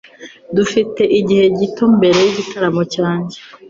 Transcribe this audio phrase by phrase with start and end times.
[0.55, 3.37] Dufite igihe gito mbere yigitaramo cyanjye.